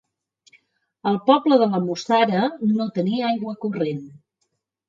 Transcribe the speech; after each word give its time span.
El 1.11 1.19
poble 1.27 1.59
de 1.63 1.67
la 1.75 1.83
Mussara 1.85 2.41
no 2.79 2.91
tenia 2.99 3.31
aigua 3.33 3.57
corrent. 3.67 4.05